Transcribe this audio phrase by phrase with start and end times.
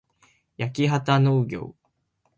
[0.57, 1.75] やきはたのうぎょう